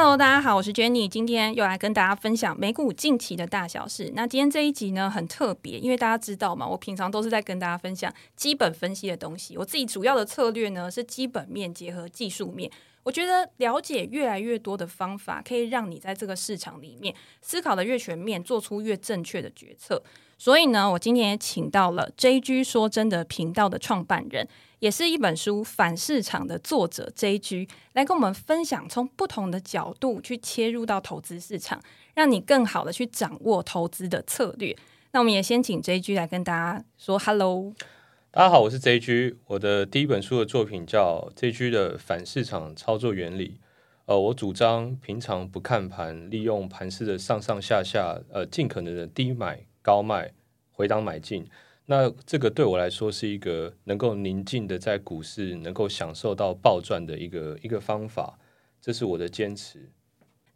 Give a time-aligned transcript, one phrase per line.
[0.00, 4.12] Hello，大家好，我是 Jenny，今天又来跟大家分享美股近期的大小事。
[4.14, 9.56] 那今天这一集呢，很特别，因为大家知道嘛，我平常都是在跟大家分享基本分析的东西。
[9.58, 12.70] 我自己主要的策略呢，是基本面结合技术面。
[13.02, 20.00] 我觉得了解越来越多的方法，可以让你在这个市场里面思考的越全面，做出越正确的决策。
[20.38, 24.46] 所以呢，我今天也请到了 JG 说真的频道的创办人。
[24.80, 31.82] 也是一本书《反市场》的作者 JG 来跟我们分享，从不同的角度去切入到投资市场，
[32.14, 34.76] 让你更好的去掌握投资的策略。
[35.10, 37.72] 那我们也先请 JG 来跟大家说 Hello。
[38.30, 39.34] 大家好，我是 JG。
[39.46, 43.48] 我的第一本书的作品叫《JG 的反市场操作原理》。
[44.04, 50.32] 呃，我主张平常不看盘，利用盘势的上上下下，呃，尽可能的低买高卖，
[50.70, 51.48] 回档买进。
[51.90, 58.38] 那这个对我来说是一个能够宁静的在股市能够享受到暴赚的一个一个方法，
[58.78, 59.90] 这是我的坚持。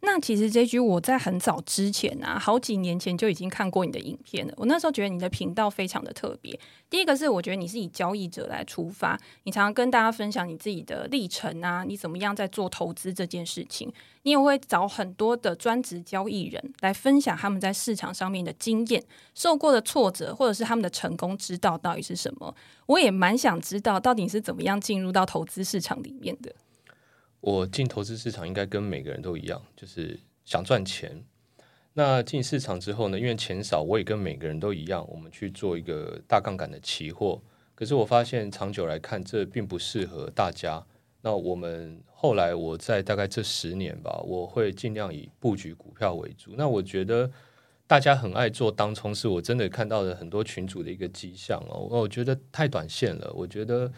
[0.05, 4.53] 那其实这句我在很早之前啊，好几年前就已经看过你的影片了。
[4.57, 6.59] 我那时候觉得你的频道非常的特别。
[6.91, 13.91] 第一个是我觉得你是以交易者来出发，你常常跟大家分享你自己的历程啊，你怎么样在做投资这件事情。
[14.25, 19.03] 你也会找很多的专职交易人来分享他们在市场上面的经验、
[19.35, 22.53] 受过的挫折，或者是他们的成功之道到底是什么。
[22.87, 26.53] 我也蛮想知道，到底是怎么样进入到投资市场里面的。
[27.43, 31.25] 我进投资市场应该跟每个人都一样，就是想赚钱。
[31.93, 37.43] 那进市场之后呢，因为钱少，我也跟每个人都一样，我们去做一个大杠杆的期货。
[37.75, 40.87] 可是我发现长久来看，这并不适合大家。
[41.21, 46.53] 那我们后来我在大概这十年吧，我会尽量以布局股票为主。
[46.57, 47.29] 那我觉得
[47.89, 51.89] 大家很爱做当冲，是我真的看到了很多群主的一个迹象哦。
[51.91, 53.93] 我觉得太短线了，我觉得。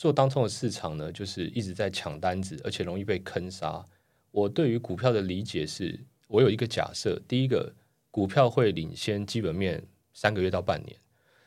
[0.00, 3.84] 做当冲的市场呢，就是一直在抢单子，而且容易被坑杀。
[4.30, 7.70] 我对于股票的理解是，我有一个假设：第一个，
[8.10, 10.96] 股票会领先基本面三个月到半年，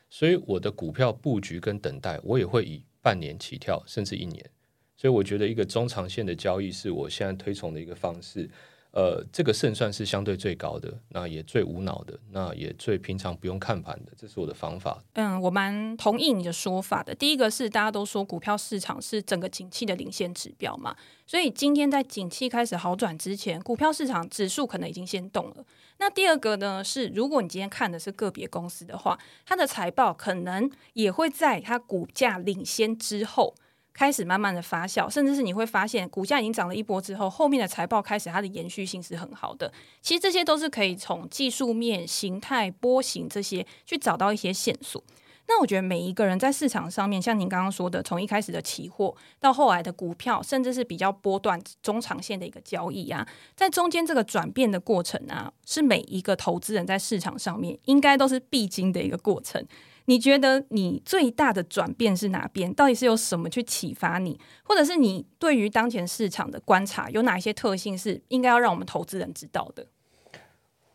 [0.08, 4.48] 所以我的股票布局跟等待，我也会以半年起跳，甚至一年。
[4.96, 8.48] 所以我觉得一个中长线的交易是我现在推崇的一个方式。
[8.96, 15.02] 呃，这个胜算是相对最高的，那也最无脑的，那也最平常不用看盘的，这是我的方法。
[15.14, 17.12] 嗯，我蛮同意你的说法的。
[17.12, 20.94] 第一个是大家都说股票市场是整个景气的领先指标嘛，
[21.26, 25.66] 所以今天在景气开始好转之前，股票市场指数可能已经先动了。
[25.98, 33.56] 那第二个呢是，如果你今天看的是个别公司的话，它的财报可能也会在它股价领先之后。
[33.94, 39.72] 开始慢慢的发酵，甚至是你会发现股价已经涨了一波之后，后面的财报开始它的延续性是很好的。
[40.02, 45.02] 其实这些都是可以从技术面、形态、波形这些去找到一些线索。
[45.46, 59.62] 那我觉得每一个人在市场上面，像您刚刚说的，从一开始的期货到后来的股票，甚至是比较波段中长线的一个交易啊，在中间这个转变的过程啊，是每一个投资人在市场上面应该都是必经的一个过程。
[60.06, 62.72] 你觉得你最大的转变是哪边？
[62.74, 69.86] 到底是有什么去启发你，或者是你对于当前市场的观察有哪一些特性是应该要让我们投资人知道的？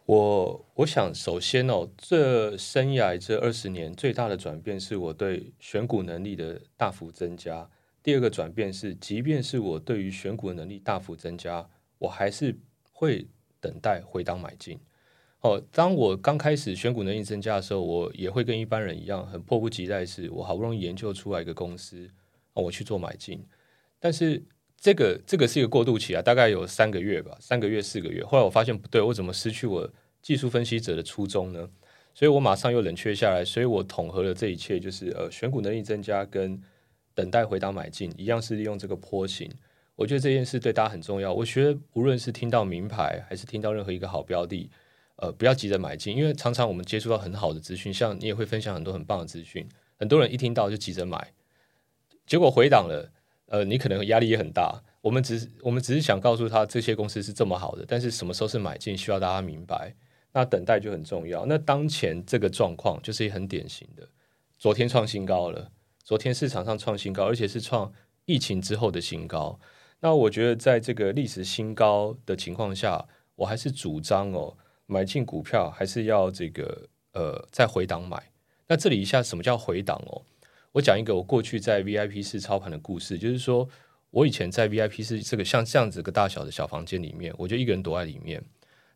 [0.05, 7.69] 我我想首先哦，这生涯这二十年最大的转变是我对选股能力的大幅增加。
[8.01, 12.57] 第二个转变是，即便是我对于选股能力大幅增加，我还是
[12.91, 13.27] 会
[13.59, 14.79] 等待回档买进。
[15.41, 22.09] 哦，当我刚开始选股能力增加的时候，我也会跟一般人一样，很迫不及待，是我好不容易研究出来一个公司，
[22.53, 23.41] 我去做买进。
[23.99, 24.43] 但是
[24.75, 28.23] 这个这个是一个过渡期啊，大概有三个月吧，三个月四个月。
[28.23, 29.89] 后来我发现不对，我怎么失去我
[30.21, 31.69] 技术分析者的初衷呢？
[32.13, 36.61] 所以我马上又冷却下来，所以我统合了这一切，就是呃，选股能力增加跟
[37.13, 39.49] 等待回档买进，一样是利用这个波形。
[39.95, 41.33] 我觉得这件事对大家很重要。
[41.33, 44.69] 我觉得无论是听到名牌，还是听到任何一个好标的。
[45.21, 49.67] 呃，不要急着买进，因为常常我们接触到很好的资讯，像你也会分享很多很棒的资讯，
[49.97, 51.33] 很多人一听到就急着买，
[52.25, 53.11] 结果回档了，
[53.47, 54.81] 呃，你可能压力也很大。
[55.01, 59.93] 我们只是我们只是想告诉他这些公司是这么好的，但是什么时候是买进，需要大家明白。
[60.31, 61.45] 那等待就很重要。
[61.45, 64.07] 那当前这个状况就是很典型的，
[64.57, 65.71] 昨天创新高了，
[66.03, 67.91] 昨天市场上创新高，而且是创
[68.25, 69.59] 疫情之后的新高。
[69.99, 73.05] 那我觉得在这个历史新高的情况下，
[73.35, 74.55] 我还是主张哦。
[74.89, 78.21] 买进股票还是要这个呃再回档买。
[78.67, 80.21] 那这里一下什么叫回档哦？
[80.71, 83.69] 我讲一个我过去在 VIP 室操盘的故事，就是说
[84.09, 88.43] 我以前在 VIP 室这个像这样子个大小的小房间里面，我就一个人躲在里面。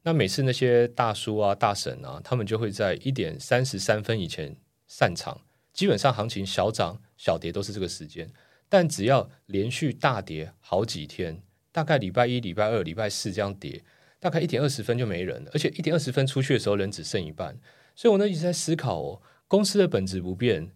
[0.03, 4.55] 那每次那些大叔啊、大婶啊，他们就会在一点三十三分以前
[4.87, 5.39] 散场，
[5.71, 8.29] 基本上行情小涨小跌都是这个时间。
[8.69, 11.41] 但只要连续大跌好几天，
[11.71, 13.83] 大概礼拜一、礼拜二、礼拜四这样跌，
[14.23, 17.59] 大概一点二十分就没人了，而且一点二十分出去的时候人只剩一半，
[17.93, 20.71] 所以我呢一直在思考哦，公司的本质不变，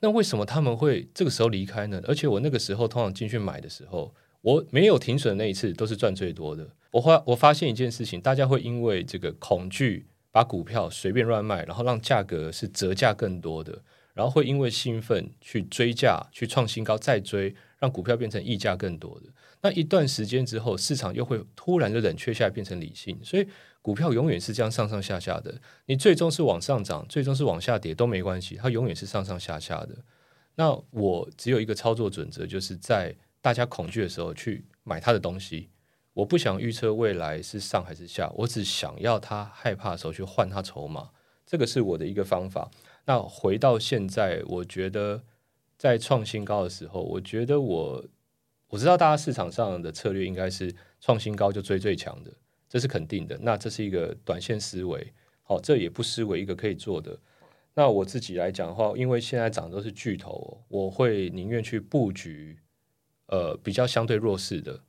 [0.00, 2.02] 那为什么他们会这个时候离开呢？
[2.08, 6.68] 而且我那个时候通常进去买的时候，我没有停损的那一次都是赚最多的。
[6.90, 13.82] 我发我发现一件事情，大家会因为这个恐惧把股票随便乱卖，然后让价格是折价更多的。
[14.12, 19.26] 然后会因为兴奋去追价，去创新高，再追，让股票变成溢价更多的。
[19.62, 23.18] 那一段时间之后，市场又会突然的冷却下来，变成理性。
[23.24, 23.48] 所以
[23.82, 25.60] 股票永远是这样上上下下的。
[25.86, 29.96] 你最终是往上涨，最终是往下跌都没关系，它永远是上上下下的。
[30.54, 35.70] 那我只有一个操作准则，就是在大家恐惧的时候去买它的东西。
[36.12, 41.08] 我不想预测未来是上还是下，我只想要他害怕的时候去换他筹码。
[41.46, 42.70] 这个是我的一个方法。
[43.06, 45.22] 那回到现在，我觉得
[45.80, 48.04] 在创新高的时候，我觉得我
[48.68, 52.30] 我知道大家市场上的策略应该是创新高就追最强的，
[52.68, 53.38] 这是肯定的。
[53.40, 55.10] 那这是一个短线思维，
[55.42, 57.18] 好，这也不失为一个可以做的。
[57.72, 62.58] 那我自己来讲的话，因为现在涨都是巨头，我会宁愿去布局
[63.28, 64.80] 呃比较相对弱势的。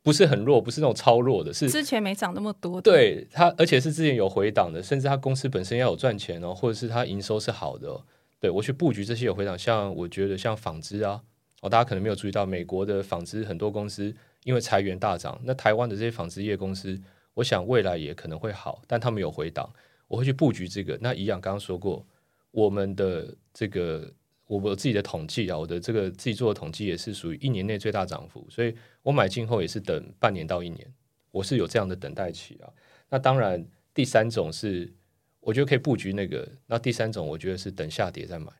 [0.00, 2.88] 不是很弱，不是那种超弱的，是之前没涨那么多的。
[2.88, 8.04] 对它，而且是之前有回档的，甚至它公司本身要有赚钱哦，或者是它营收是好的哦。
[8.40, 11.22] 对，我去布局这些有回档，像我觉得像纺织啊，
[11.60, 14.12] 哦，大家可能没有注意到，美国的纺织很多公司
[14.44, 17.00] 因为裁员大涨，那台湾的这些纺织业公司，
[17.34, 19.70] 我想未来也可能会好，但他们有回档，
[20.08, 20.98] 我会去布局这个。
[21.00, 22.04] 那一样刚刚说过，
[22.50, 24.12] 我们的这个。
[24.50, 30.92] 我我自己的统计啊，我的这个自己做的统计也是属于一年内最大涨幅，所以我买进后也是等半年到一年，
[31.30, 32.66] 我是有这样的等待期啊。
[33.08, 33.64] 那当然，
[33.94, 34.92] 第三种是
[35.40, 38.52] 我觉得可以布局那个，那第三种我觉得是等下跌再买，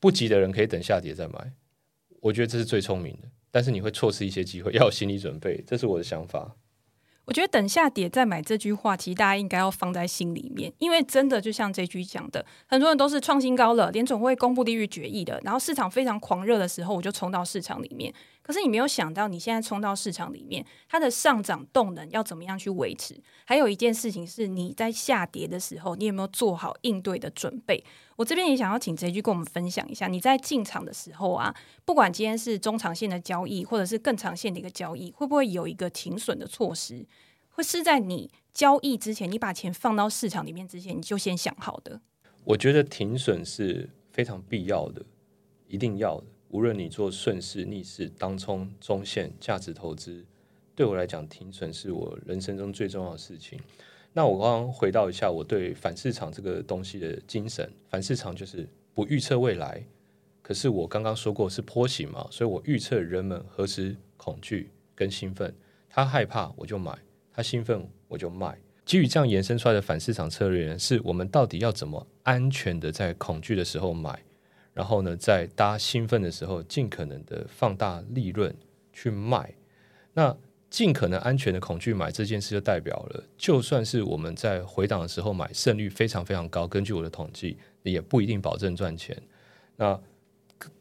[0.00, 1.52] 不急的人可以等下跌再买，
[2.20, 6.56] 我觉得这是最聪明的，但是你会错失一些机会， 要有心理准备，这是我的想法。
[7.26, 18.14] 我觉得等下跌再买这句话，其实大家应该要放在心里面，因为真的就像这句讲的，很多人都是创新高了，联总会公布利率决议的，然后市场非常狂热的时候，我就冲到市场里面。
[18.46, 23.20] 可是你没有想到，你现在冲到市场里面，它的上涨动能要怎么样去维持？
[23.44, 27.82] 还有一件事情是，你在下跌的时候，你有没有做好应对的准备？
[28.14, 31.52] 我这边也想要请这句跟我们分享一下，你在进场的时候啊，
[31.84, 37.04] 不管今天是中长线的交易，或者是更长线的一个交易，会不会有一个停损的措施？
[37.50, 42.00] 会是在你交易之前，你把钱放到市场里面之前，你就先想好的。
[42.44, 45.04] 我觉得停损是非常必要的，
[45.66, 46.26] 一定要的。
[46.48, 50.24] 无论你做顺势、逆势、当冲、中线、价值投资，
[50.74, 53.58] 对我来讲，停损是我人生中最重要的事情。
[54.12, 59.84] 那我刚刚回到一下我对反市场这个东西的精神，反市场就是不预测未来。
[60.40, 65.52] 可是我刚刚说过是波形嘛，所以我预测人们何时恐惧跟兴奋，
[65.90, 66.96] 他害怕我就买，
[67.32, 68.56] 他兴奋我就卖。
[68.84, 74.22] 基于这样延伸出来的反市场策略，是我们到底要怎么安全的在恐惧的时候买？
[74.76, 78.54] 然后呢，在大家兴奋的时候，尽可能的放大利润
[78.92, 79.54] 去卖。
[80.12, 80.36] 那
[80.68, 86.68] 尽可能安全的恐惧买这件事，就代表了，就算是我们在回档的时候买，胜率非常非常高。
[86.68, 89.16] 根据我的统计，也不一定保证赚钱。
[89.76, 89.98] 那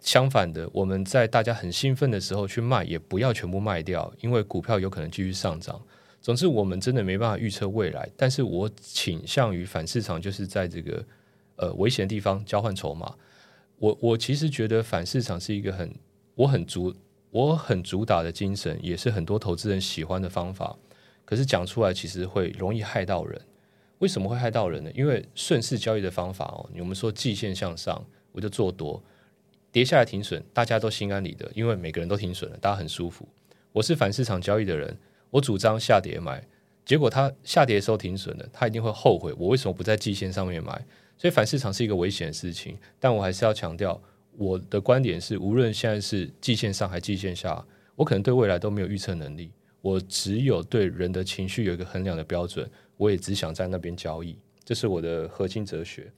[0.01, 5.81] 相反的，我们在大家很兴奋的时候去卖，也不要全部卖掉，因为股票有可能继续上涨。
[6.19, 8.09] 总之，我们真的没办法预测未来。
[8.17, 11.05] 但是我倾向于反市场，就是在这个
[11.55, 13.15] 呃危险的地方交换筹码。
[13.77, 15.93] 我我其实觉得反市场是一个很
[16.35, 16.95] 我很主
[17.31, 20.77] 我很主打的精神，也是很多投资人喜欢的方法。
[21.25, 23.41] 可是讲出来其实会容易害到人。
[23.99, 24.91] 为什么会害到人呢？
[24.93, 29.01] 因为顺势交易的方法哦，我们说季线向上我就做多，
[29.71, 33.27] 跌下来停损，大家都心安理得，因为每个人都停损了，大家很舒服。
[33.71, 34.97] 我是反市场交易的人，
[35.31, 36.45] 我主张下跌买，
[36.85, 40.85] 结果他下跌的时候停损了，他一定会后悔，我为什么不在季线上面买？
[41.17, 44.01] 所以反市场是一个危险的事情，但我还是要强调，
[44.37, 56.11] 我的观点是，无论现在是季线上还季线下，我可能对未来都没有预测能力，我只有对人的情绪有一个衡量的标准，我也只想在那边交易，这是我的核心哲学。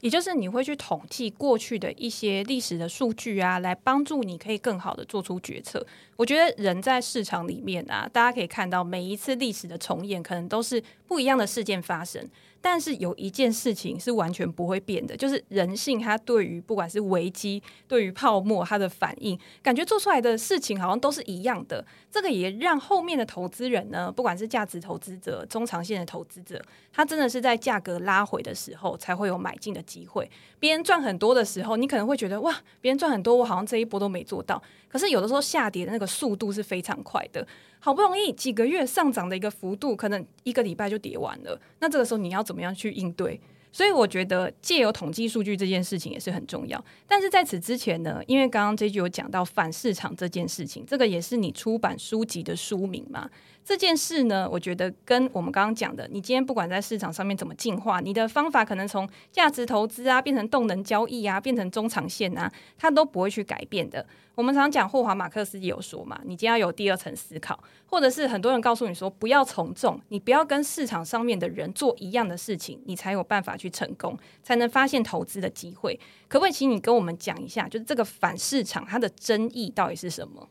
[0.00, 5.86] 也就是你会去统计过去的一些历史的数据啊，来帮助你可以更好的做出决策。
[6.16, 12.22] 我觉得人在市场里面啊，大家可以看到每一次历史的重演，可能都是不一样的事件发生。
[12.66, 21.84] 但是有一件事情是完全不会变的，就是人性，它对于不管是危机、对于泡沫，它的反应，感觉做出来的事情好像都是一样的。
[22.10, 26.58] 这个也让后面的投资人呢，不管是价值投资者、中长线的投资者，
[26.90, 30.30] 他真的是在价格拉回的时候才会有买进的机会。
[30.58, 34.62] 别人赚很多的时候，你可能会觉得哇，别人赚很多，我好像这一波都没做到。
[34.94, 37.44] 可是有的时候下跌的那个速度是非常快的。
[37.80, 41.60] 好不容易几个月上涨的一个幅度，可能一个礼拜就跌完了。
[41.80, 43.40] 那这个时候你要怎么样去应对？
[43.72, 46.82] 所以我觉得借由统计数据这件事情也是很重要。
[47.08, 53.28] 但是在此之前呢，因为刚刚这句有讲到反市场这件事情，这个也是你出版书籍的书名嘛。
[53.64, 64.04] 这件事呢，我觉得跟我们刚刚讲的，你今天不管在市场上面怎么进化，你的方法可能从价值投资啊，变成动能交易啊，变成中长线啊，它都不会去改变的。
[64.34, 75.98] 我们常讲霍华马克思也有说嘛，你今天要有第二层思考，或者是很多人告诉你说，不要从众，你不要跟市场上面的人做一样的事情，你才有办法去成功，才能发现投资的机会。
[76.28, 80.46] 可不可以请你跟我们讲一下，就是这个反市场它的争议到底是什么？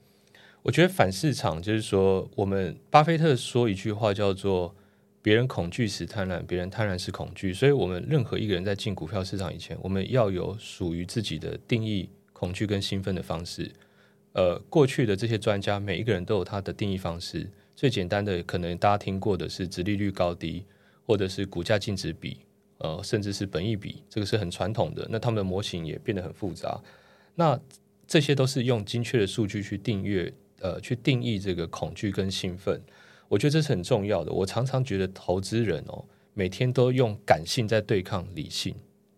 [0.63, 4.73] 我觉得反市场就是说，我们巴菲特说一句话叫做
[5.21, 7.51] “别人恐惧时贪婪，别人贪婪时恐惧”。
[7.53, 13.69] 所以，我们任何一个人在进股票市场以前，我们要有属于自己的定义恐惧跟兴奋的方式。
[14.31, 17.51] 呃，过去的这些专家，每一个人都有他的定义方式。
[17.75, 20.63] 最简单的，可能大家听过的是殖利率高低，
[21.05, 22.37] 或者是股价净值比，
[22.77, 25.05] 呃，甚至是本益比，这个是很传统的。
[25.11, 26.81] 那他们的模型也变得很复杂。
[27.35, 27.59] 那
[28.07, 30.33] 这些都是用精确的数据去订阅。
[30.63, 32.81] 呃，去定义这个恐惧跟兴奋，
[33.27, 34.31] 我觉得这是很重要的。
[34.31, 38.73] 我常常觉得投资人哦，每天都用感性在对抗理性，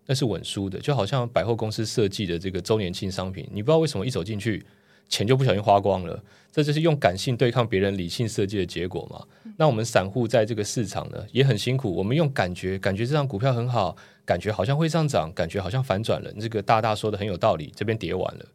[0.07, 0.79] 那是稳输的。
[0.79, 4.65] 就好像百货公司设计的这个周年庆商品，你不知道为什么一走进去，
[5.07, 6.19] 钱就不小心花光了，
[6.51, 9.23] 这就是用感性对抗别人理性设计的结果嘛。
[9.55, 16.33] 那我们散户在这个市场呢，也很辛苦，我们用感觉，感觉这张股票很好，感觉好像会上涨，感觉好像反转了。
[16.39, 18.45] 这个大大说的很有道理，这边跌完了，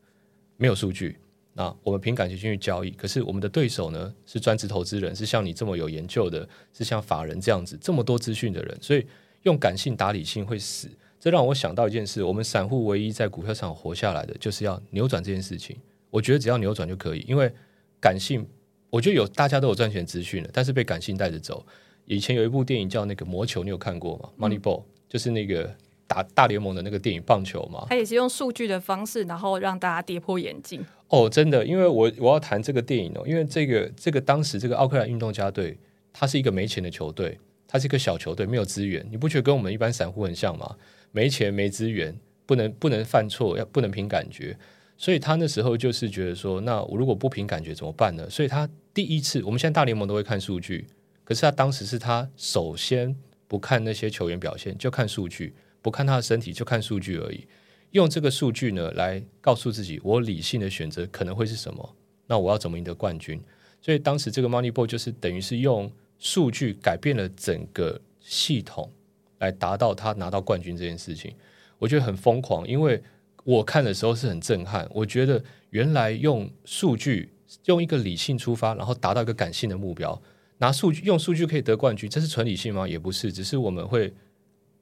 [0.56, 1.16] 没有数据。
[1.60, 9.06] 啊，我们凭感情去交易，可是我们的对手呢，是专职投资人，是像你这么有研究的，是像法人这样子这么多资讯的人，所以
[9.42, 10.88] 用感性打理性会死。
[11.18, 15.76] 这让我想到一件事：我们散户唯一在股票上活下来的，就是要扭转这件事情。
[16.08, 17.52] 我觉得只要扭转就可以，因为
[18.00, 18.46] 感性，
[18.88, 21.66] 我觉得有大家都有赚钱资讯了，但是被感性带着走。
[22.06, 25.76] 以前有一部电影叫那个《魔球》，你有看过吗？Moneyball，就是那个。
[26.10, 30.84] 打大联盟的那个电影棒球嘛，它也是用数据的方式，然后让大家跌破眼镜。
[31.10, 35.76] 哦，真的，因为我我要谈这个电影哦，因为这个这个当时这个奥克兰运动家队，
[36.12, 40.76] 他是一个没钱的球队，他是一个小球队，没有资源，你不觉得跟我们一般散户很像吗？
[41.10, 44.56] 没钱没资源，不能不能犯错，要不能凭感觉，
[44.96, 48.30] 所以他那时候就是觉得说，那我如果不凭感觉怎么办呢？
[48.30, 50.86] 所以他第一次，我们现在大联盟都会看数据，
[51.24, 53.16] 可是他当时是他首先
[53.48, 55.54] 不看那些球员表现，就看数据。
[55.82, 57.46] 不看他的身体，就看数据而已。
[57.92, 61.96] 用这个数据呢，来告诉自己，我理性的选择可能会是什么？
[62.26, 63.40] 那我要怎么赢得冠军？
[63.80, 68.90] 所以当时这个 Moneyball 就是等于是用数据改变了整个系统，
[69.38, 71.34] 来达到他拿到冠军这件事情。
[71.78, 73.02] 我觉得很疯狂，因为
[73.44, 74.88] 我看的时候是很震撼。
[74.92, 77.32] 我觉得原来用数据，
[77.64, 80.20] 用一个理性出发，然后达到一个感性的目标，
[80.58, 82.86] 拿数据用数据可以得冠军，这是纯理性吗？
[82.86, 84.12] 也不是，只是我们会。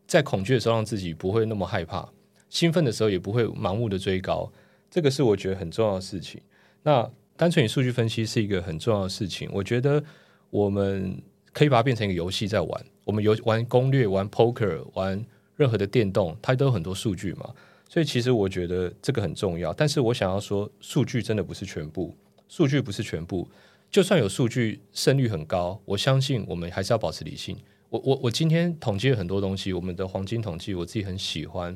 [0.07, 2.11] 在恐惧的时候，让自己不会那么害怕；
[2.49, 4.50] 兴奋的时候，也不会盲目的追高。
[4.90, 6.40] 这个是我觉得很重要的事情。
[6.83, 9.49] 那单纯以数据分析是一个很重要的事情。
[9.52, 10.02] 我觉得
[10.50, 11.21] 我们
[11.52, 12.85] 可以把它变成一个游戏在玩。
[13.05, 15.25] 我们游玩攻略、玩 poker、玩
[15.57, 17.55] 任何的电动，它都有很多数据嘛。
[17.88, 19.73] 所以其实我觉得这个很重要。
[19.73, 22.14] 但是我想要说，数据真的不是全部，
[22.49, 23.49] 数据不是全部。
[23.90, 27.57] 就算有数据胜率很高，我相信我们还是要保持理性。
[27.88, 31.75] 我我我今天统计了很多东西，我们的黄金统计我自己很喜欢，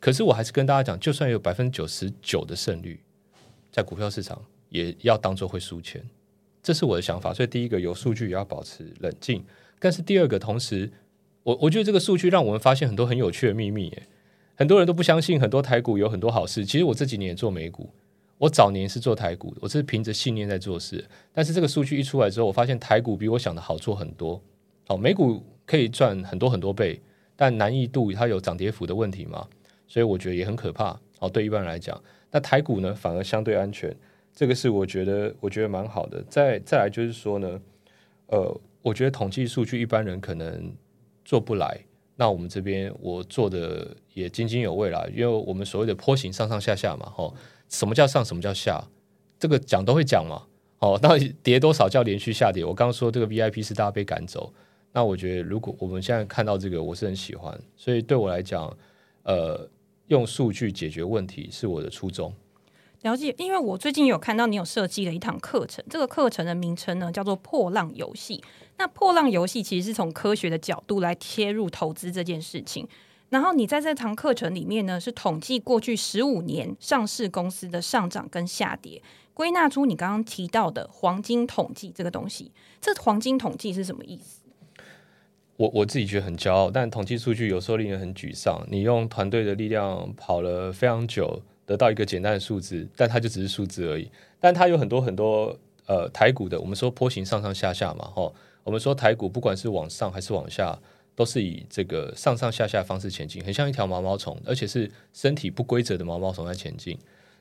[0.00, 3.00] 可是我还是跟大家讲，就算有百分之九十九的胜率，
[3.70, 6.02] 在股票市场也要当做会输钱，
[6.62, 7.34] 这是我的想法。
[7.34, 9.44] 所以第一个有数据也要保持冷静，
[9.78, 10.90] 但是第二个同时，
[11.42, 13.92] 我我觉得这个数据让我们发现很多很有趣的秘密。
[14.54, 17.88] 很多人都不相信很多台股有很多好事，其实我这几年也做美股，
[18.38, 21.04] 我早年是做台股，我是凭着信念在做事。
[21.32, 24.42] 但是这个数据一出来之后，我发现台股比我想的好做很多。
[24.88, 27.00] 哦，美股可以赚很多很多倍，
[27.36, 29.46] 但难易度它有涨跌幅的问题嘛，
[29.88, 30.96] 所以我觉得也很可怕。
[31.18, 33.92] 哦，对一般人来讲，那台股呢反而相对安全，
[34.32, 36.22] 这个是我觉得我觉得蛮好的。
[36.28, 37.60] 再再来就是说呢，
[38.26, 40.72] 呃，我觉得统计数据一般人可能
[41.24, 41.80] 做不来，
[42.14, 47.34] 那我们这边我做的也津津有味啦，因为我们所谓的坡形上上下下嘛，哦，
[47.68, 48.80] 什么叫上，什么叫下，
[49.40, 50.42] 这个讲都会讲嘛。
[50.80, 52.64] 哦，到底跌多少叫连续下跌？
[52.64, 54.54] 我刚刚说这个 VIP 是大家被赶走。
[54.92, 58.72] 那我觉得，如果我们现在看到这个，我是很喜欢，所以对我来讲，
[59.24, 59.68] 呃，
[60.08, 62.34] 用数据解决问题是我的初衷。
[63.02, 68.42] 了解，因为我最近有看到你有设计了一堂课程，这个课程的名称呢叫做“破浪游戏”。
[68.76, 72.86] 那破浪游戏其实是从科学的角度来切入投资这件事情。
[73.28, 79.00] 然后你在这堂课程里面呢，是统计过去十五年上市公司的上涨跟下跌，
[79.34, 82.50] 归纳出你刚刚提到的黄金统计这个东西。
[82.80, 84.40] 这黄金统计是什么意思？
[85.58, 88.64] 我我自己觉得很骄傲，但统计数据有时候令人很沮丧。
[88.70, 94.08] 你用团队的力量跑了非常久，得到一个简单的数字，但它就只是数字而已。
[94.38, 100.78] 但它有很多很多呃台股的，我们说波形上上下下嘛，吼，我们说台股不管是往上还是往下，
[101.16, 106.96] 都是以这个上上下下方式前进，很像一条毛毛虫，而且是身体不规则的毛毛虫在前进。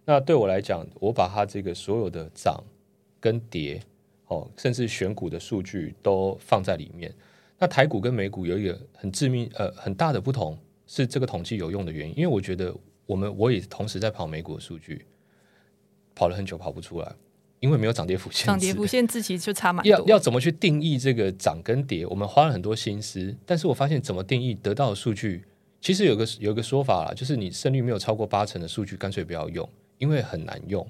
[0.06, 2.64] 那对我来讲，我把它这个所有的涨
[3.20, 3.80] 跟跌，
[4.26, 7.14] 哦，甚至选股的数据都放在里面。
[7.60, 12.16] 那台股跟美股有一个很致命、呃很大的不同，是这个统计有用的原因。
[12.16, 12.72] 因为我觉得
[13.08, 15.06] 我们我也同时在跑美股的数据，
[16.14, 17.16] 跑了很久跑不出来，
[17.60, 18.46] 因为没有涨跌幅限制。
[18.46, 19.90] 涨跌幅限制其实就差蛮多。
[19.90, 22.06] 要要怎么去定义这个涨跟跌？
[22.06, 25.44] 我们花了很多心思，但是我发现怎么定义得到的数据，
[25.82, 30.88] 其实有个有个说法啦，就是你胜率没有超过八成的数据，干脆不要用，因为很难用。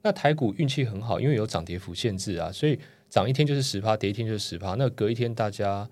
[0.00, 2.78] 那台股运气很好，因为有涨跌幅限制啊，所以
[3.10, 4.74] 涨一天就是十趴，跌一天就是十趴。
[4.78, 5.86] 那隔一天大家。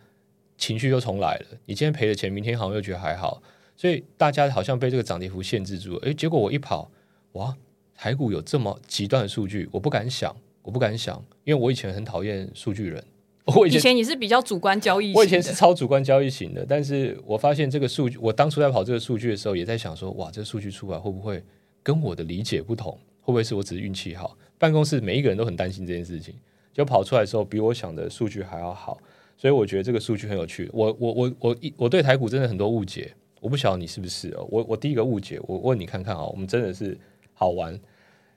[0.59, 3.43] 情绪又重来了，你今天赔了钱，明天好像又觉得还好，
[3.77, 6.01] 所以大家好像被这个涨跌幅限制住了。
[6.01, 6.91] 诶，结果我一跑，
[7.33, 7.57] 哇，
[7.95, 13.05] 台股有这么极端的数据，我不敢想，我不敢想，因为我以前很讨厌数据人。
[13.55, 21.41] 我以前，以前也是比较主观交易型，我以前是超主观交易型的，但是我发现这个数据，我当初在跑这个数据的时候，也在想说，哇，这数据出来会不会
[21.81, 22.93] 跟我的理解不同？
[23.21, 24.37] 会不会是我只是运气好？
[24.59, 26.35] 办公室每一个人都很担心这件事情，
[26.73, 28.99] 就跑出来的时候，比我想的数据还要好。
[29.37, 30.69] 所以我觉得这个数据很有趣。
[30.73, 34.47] 我我我我一我对台股真的很多误解，我不晓得你是不是哦。
[34.51, 36.99] 我我第一个误解，我问你看看啊，我们真的是
[37.35, 37.79] 好玩。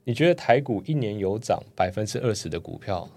[0.03, 3.07] 你觉得台股一年有涨百分之二十的股票，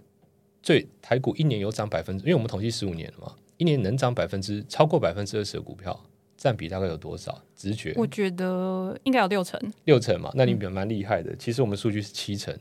[0.63, 5.99] 最台股一年有涨百分之，因为我们统计十五年了嘛，一年能涨百分之超过百分之二十的股票，
[6.37, 7.43] 占比大概有多少？
[7.57, 7.95] 直觉？
[7.97, 9.59] 我觉得应该有六成。
[9.85, 11.31] 六成嘛，那你比蛮厉害的。
[11.31, 11.37] 嗯。
[11.39, 12.55] 其实我们数据是七成。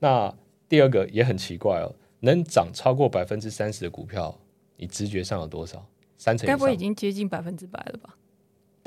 [0.00, 0.34] 那
[0.68, 4.36] 第二个也很奇怪哦，能涨超过百分之三十的股票。
[4.82, 5.86] 你直觉上有多少？
[6.18, 6.44] 三成？
[6.44, 8.16] 该不会已经接近百分之百了吧？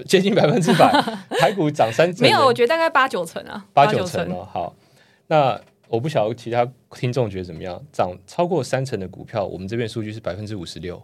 [0.06, 0.92] 接近百分之百，
[1.40, 2.22] 台股涨三成？
[2.22, 4.46] 没有，我觉得大概八九成啊，八九成哦。
[4.52, 4.76] 好，
[5.28, 7.82] 那我不晓得其他听众觉得怎么样？
[7.94, 11.02] 涨超过三成的股票，我们这边数据是百分之五十六。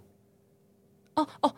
[1.15, 1.56] 哦哦。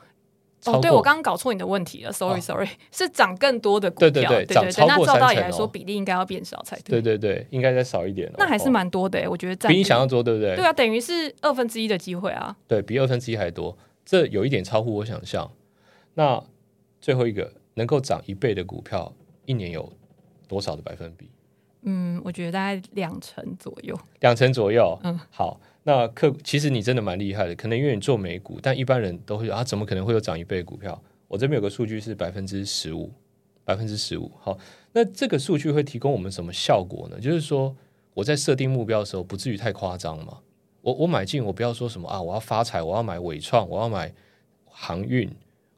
[0.65, 5.19] 哦，对，我刚刚搞错你的问题了，sorry sorry， 是涨更多的股票，对对对，涨超过三成。
[5.19, 7.02] 那照道理来说，比例应该要变少才对。
[7.02, 8.32] 对对对，应该再少一点。
[8.38, 10.56] 那还是蛮多的，我觉得比你想象多，对不对？
[10.56, 12.56] 对啊，等于是二分之一的机会啊。
[12.67, 15.52] 对，比二分之一还多，这有一点超乎我想象。
[16.13, 16.41] 那
[17.02, 19.13] 最后一个能够涨一倍的股票，
[19.45, 19.91] 一年有
[20.47, 21.30] 多少的百分比？
[21.86, 23.97] 嗯，我觉得大概两成左右。
[24.21, 25.60] 两成左右，嗯，好。
[25.84, 31.02] 那客其实你真的蛮厉害的，可能因为你做美股，但一般人都会啊，怎么可能会有涨一倍的股票？
[31.28, 33.12] 我这边有个数据是百分之十五，
[33.65, 34.32] 百分之十五。
[34.39, 34.58] 好，
[34.93, 37.19] 那这个数据会提供我们什么效果呢？
[37.19, 37.76] 就是说
[38.13, 40.38] 我在设定目标的时候，不至于太夸张嘛。
[40.82, 44.13] 我我买进，我不要说什么啊，我要发财，我要买伟创，我要买
[44.65, 45.30] 航运，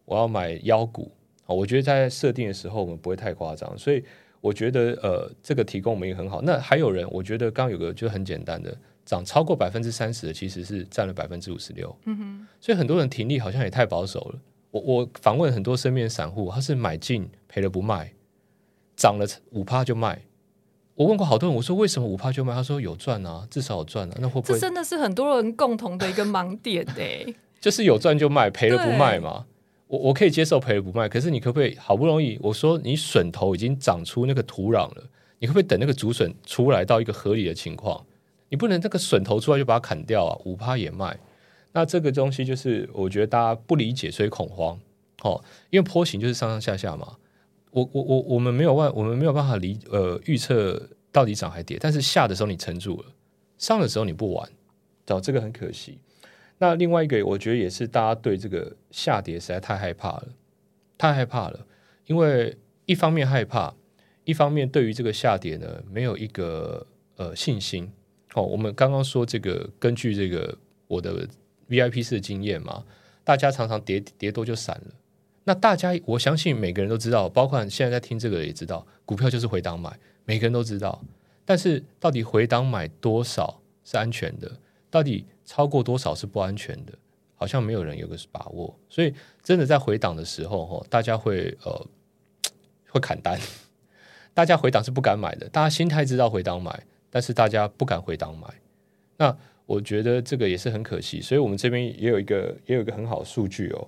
[0.05, 1.11] 我要买妖股。
[1.45, 4.03] 啊，我觉得在设定的时候，我们不会太夸张，所以
[4.41, 6.41] 我觉得呃，这个提供我们也很好。
[6.41, 8.75] 那还有人，我觉得刚有个就很简单的。
[9.05, 11.95] 涨超过百分之三十的，其实是占了百分之五十六。
[12.05, 14.39] 嗯哼，所以很多人停利好像也太保守了。
[14.71, 18.13] 我我访问很多身边的散户，他是买进赔了不卖，
[18.97, 20.23] 涨了五趴就卖。
[20.95, 22.53] 我问过好多人，我说为什么五趴就卖？
[22.53, 24.15] 他说有赚啊，至少有赚啊。
[24.19, 24.53] 那会不会？
[24.53, 27.25] 这真的是很多人共同的一个盲点哎。
[27.61, 29.45] 就是有赚就卖，赔了不卖嘛。
[29.87, 32.39] 我我可以接受赔了不卖，可是你可不可以好不容易？
[32.41, 35.03] 我说你笋头已经长出那个土壤了，
[35.39, 38.05] 你可不可以等那个竹笋出来到一个合理的情况？
[38.49, 41.19] 你不能这个笋头出来就把它砍掉啊，五趴也卖，
[41.71, 44.79] 那这个东西就是我觉得大家不理解，所以恐慌
[45.23, 47.17] 哦，因为波形就是上上下下嘛。
[47.71, 53.05] 我我我我们没有办我们没有办法理呃预测到底涨还跌，但是下的时候你撑住了，
[53.57, 54.49] 上的时候你不玩，
[55.05, 55.99] 找这个很可惜。
[56.57, 60.27] 那另外一个我觉得也是大家对这个下跌实在太害怕了，
[60.97, 61.65] 太害怕了，
[62.05, 62.55] 因为
[62.85, 63.73] 一方面害怕，
[64.23, 67.91] 一方面对于这个下跌呢没有一个呃信心。
[68.35, 71.27] 哦，我们刚刚说这个，根据这个我的
[71.69, 72.83] VIP 式的经验嘛，
[73.23, 74.93] 大家常常跌跌多就散了。
[75.45, 81.01] 那大家，我相信每个人都知道，包括现在在听这个也知道，股票就是回档买，每个人都知道。
[81.45, 84.51] 但是到底回档买多少是安全的？
[84.89, 86.93] 到底超过多少是不安全的？
[87.35, 88.77] 好像没有人有个把握。
[88.89, 91.87] 所以真的在回档的时候，哈，大家会呃
[92.89, 93.39] 会砍单，
[94.33, 96.83] 大家回档是不敢买的，大家心态知道回档买。
[97.15, 98.45] 但是大家不敢回档买，
[99.15, 99.33] 那
[99.65, 103.87] 我觉得这个也是很可惜，所以我们这边也有一个也有一个很好的数据哦。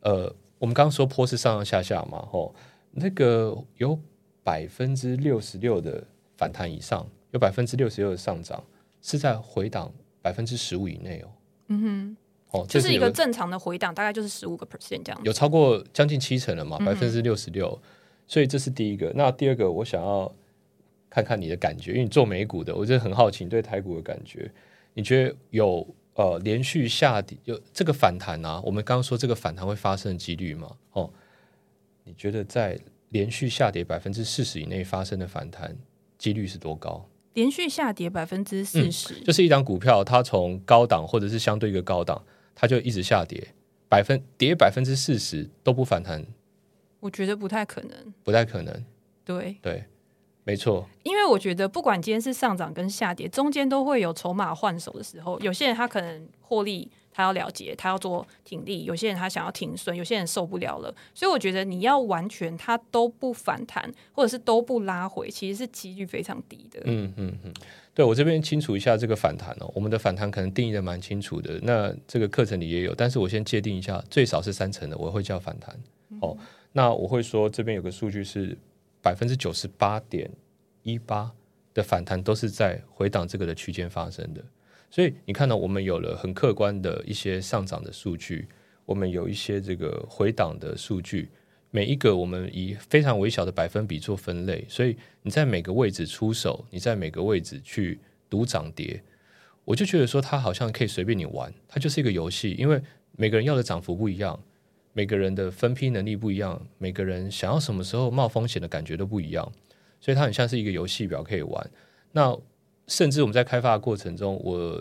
[0.00, 2.54] 呃，我们刚刚说坡是上上下下嘛，吼，
[2.92, 3.98] 那个有
[4.42, 6.02] 百分之六十六的
[6.38, 8.64] 反弹以上，有百分之六十六的上涨，
[9.02, 11.28] 是在回档百分之十五以内哦。
[11.68, 12.16] 嗯哼，
[12.58, 15.20] 哦，就是一个正常的回档，大概就是十五个 percent 这样。
[15.22, 17.78] 有超过将近七成了嘛，百分之六十六，
[18.26, 19.12] 所以这是第一个。
[19.14, 20.34] 那第二个，我想要
[21.14, 24.50] 看看你的感觉，因为你做美股的，我觉得很好奇你对台股的感觉。
[24.94, 28.60] 你觉得有呃连续下跌有这个反弹啊？
[28.64, 30.76] 我们刚刚说这个反弹会发生的几率吗？
[30.92, 31.08] 哦，
[32.02, 32.76] 你觉得在
[33.10, 35.76] 连续下跌百分之四十以内发生的反弹
[36.18, 37.08] 几率是多高？
[37.34, 42.24] 连续下跌百分之四十，就是一档股票，它从高档或者是相对一个高档，
[42.56, 43.54] 它就一直下跌，
[43.88, 46.24] 百分跌百分之四十都不反弹，
[46.98, 48.84] 我觉得不太可能，不太可能，
[49.24, 49.84] 对对。
[50.46, 55.40] 没错，因为我觉得不管今天是上涨跟下跌，中间都会有筹码换手的时候。
[55.40, 60.94] 有些人他可能获利，他要了结，他要做停利；有些人他想要停损，有些人受不了了。
[61.14, 66.78] 所以我觉得你要完全它都不反弹，或者是都不拉回，其实是几率非常低的。
[66.84, 67.54] 嗯嗯嗯，
[67.94, 71.58] 对，我这边清楚一下这个反弹哦，我们的反弹可能定义的蛮清楚的。
[71.62, 75.74] 那这个课程里也有，但是我先界定一下，最少是三成的，我会叫反弹。
[76.10, 76.36] 嗯、哦，
[76.72, 78.54] 那我会说这边有个数据是。
[79.04, 80.30] 百分之九十八点
[80.82, 81.30] 一八
[81.74, 84.42] 的反弹都是在回档这个的区间发生的，
[84.90, 88.48] 所以你看到我们有了很客观的一些上涨的数据，
[88.86, 91.28] 我们有一些这个回档的数据，
[91.70, 99.02] 每一个我们以非常微小的百分比做分类，所以你在每个位置出手，你在每个位置去赌涨跌，
[99.66, 102.80] 我就觉得说它好像可以随便你玩，它就是一个游戏，因为
[103.18, 104.40] 每个人要的涨幅不一样。
[104.96, 109.52] 每个人的分批能力不一样，每个人想要什么时候冒风险的感觉都不一样，
[110.00, 111.70] 所以它很像是一个游戏表可以玩。
[112.12, 112.38] 那
[112.86, 114.80] 甚至我们在开发的过程中，我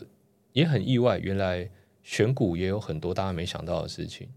[0.52, 1.68] 也很意外，原来
[2.04, 4.30] 选股也有很多大家没想到的事情。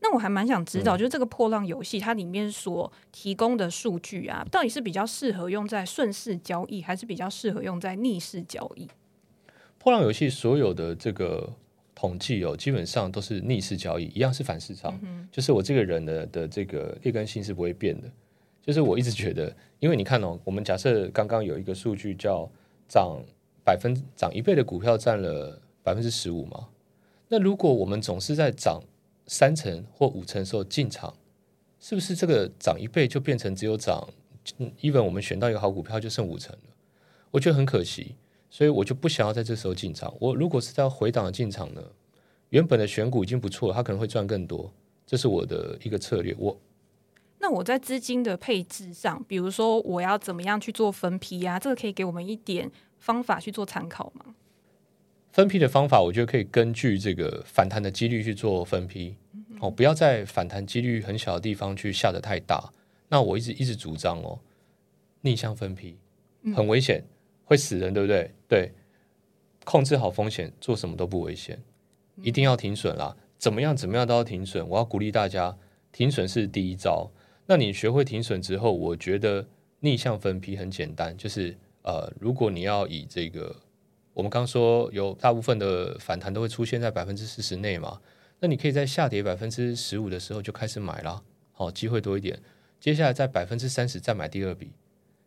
[0.00, 8.86] 那我还蛮想知道，嗯、就是这个破浪游戏它里面所提供的数据啊，到底是比较适合用在顺势交易，还是比较适合用在逆势交易？
[9.78, 11.54] 破浪游戏所有的这个。
[11.96, 14.96] 统计哦，基本上都是逆势交易，一样是反市场。
[15.02, 18.08] 嗯、就是我这个人的的这个劣根性是不会变的。
[18.60, 22.48] 就是我一直觉得，因为你看哦，我们假设刚刚有一个数据叫
[22.86, 23.18] 涨
[23.64, 26.68] 百分涨一倍的股票占了百分之十五嘛，
[27.28, 28.82] 那如果我们总是在涨
[29.26, 31.16] 三成或五成的时候进场，
[31.80, 34.06] 是不是这个涨一倍就变成只有涨
[34.82, 36.74] ？even 我们选到一个好股票就剩五成了，
[37.30, 38.16] 我觉得很可惜。
[38.56, 40.10] 所以我就不想要在这时候进场。
[40.18, 41.82] 我如果是在回档的进场呢，
[42.48, 44.72] 原本的选股已经不错了，它可能会赚更多。
[45.04, 46.34] 这是我的一个策略。
[46.38, 46.58] 我
[47.38, 51.58] 那我在资金的配置上，比如说我要怎么样去做分批啊？
[51.58, 54.34] 这个可以给我们一点方法去做参考吗？
[55.32, 59.14] 分批的方法，我觉得可以根据这个反弹的几率去做分批。
[59.34, 62.72] 嗯、哦，不要在反弹几率很小的地方去下得太大。
[63.10, 64.38] 那我一直一直主张哦，
[65.20, 65.98] 逆向分批
[66.56, 67.04] 很危险。
[67.06, 67.15] 嗯
[67.46, 68.34] 会死人，对不对？
[68.46, 68.72] 对，
[69.64, 71.62] 控制好风险，做什么都不危险，
[72.16, 73.16] 一定要停损啦！
[73.38, 74.68] 怎么样，怎么样都要停损。
[74.68, 75.56] 我要鼓励大家，
[75.92, 77.10] 停损是第一招。
[77.46, 79.46] 那你学会停损之后，我觉得
[79.80, 83.54] 逆向分批很简单，就是呃，如果你要以这个，
[84.12, 88.00] 我们刚说有大部分的反弹都会出现在百分之四十内嘛，
[88.40, 92.42] 那你可以在下跌百分之十五的时候就开始买啦，好，机会多一点。
[92.80, 94.72] 接下来在百分之三十再买第二笔，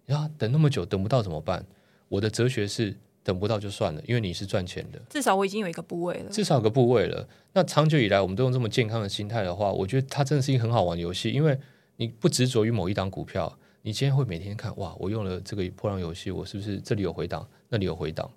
[0.08, 1.66] 呀，等那么久等不到怎么办？
[2.10, 2.94] 我的哲学是
[3.24, 5.00] 等不到就算了，因为你是赚钱的。
[5.10, 6.30] 至少我已经有一个部位了。
[6.30, 7.28] 至少有个部位了。
[7.54, 11.30] 那长久以来，我们都用这么健康的心态的话，我觉得它真的是一个很好玩的游戏。
[11.30, 11.58] 因为
[11.98, 18.30] 你不执着于某一档股票，你今天会每天看哇，我用了这个破浪游戏，我是不是这里有回档，那里有回档？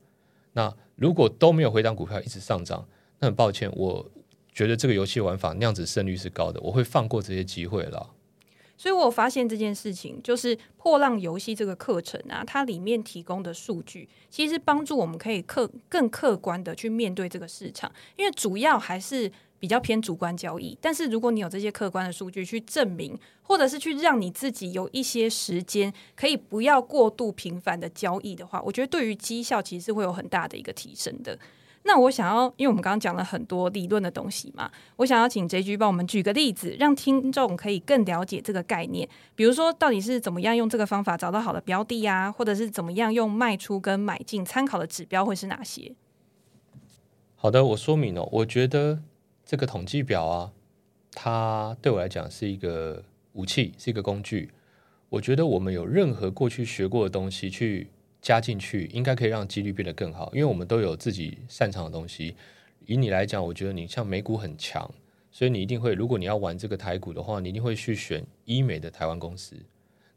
[0.52, 2.86] 那如果都没有回档股票一直上涨，
[3.18, 4.10] 那很抱歉，我
[4.52, 8.10] 觉得这个游戏玩法那样子胜率是高的，我会放过这些机会了。
[8.82, 20.76] 所以我发现这件事情，就是破浪游戏这个课程啊，它里面提供的数据，其实帮助我们可以客更客观的去面对这个市场，因为主要还是比较偏主观交易。
[20.80, 31.38] 但是如果你有这些客观的数据去证明，或者是去让你自己有一些时间可以不要过度频繁的交易的话，我觉得对于绩效其实是会有很大的一个提升的。
[31.84, 39.08] 那我想要，因为我们刚刚讲了很多理论的东西嘛，我想要请 JG 帮我们举个例子，让听众可以更了解这个概念。
[39.34, 45.92] 比如说，到底是怎么样用这个方法找到好的标的啊，或者是怎么样用卖出跟买进参考的指标会是哪些？
[47.34, 49.02] 好的，我说明哦，我觉得
[49.44, 50.52] 这个统计表啊，
[51.12, 54.52] 它对我来讲是一个武器，是一个工具。
[55.08, 57.88] 我觉得我们有任何过去学过的东西去。
[58.22, 62.34] 加进去应该可以让几率变得更好，因为我们都有自己擅长的东西。
[62.86, 64.88] 以你来讲，我觉得你像美股很强，
[65.30, 69.56] 所以你一定会，如果你要玩这个台股的话，你一定会去选医美的台湾公司。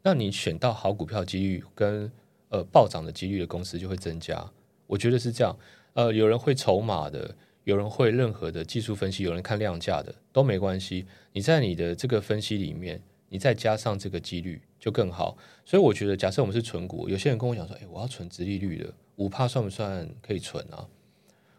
[0.02, 2.10] 那你选到好股票几率跟
[2.48, 4.48] 呃暴涨的几率的公司就会增加。
[4.86, 5.56] 我觉得是这样。
[5.94, 11.06] 呃，有人会筹码的，有人会任何的技术分析，有人看量价的都没关系。
[11.32, 15.36] 你在你的这个分析里面，你再加上这个几率就更好。
[15.64, 20.86] 所以我觉得，假设我们是存股，有些人跟我讲说：“诶，我要存直利率的五趴算不算可以存啊？”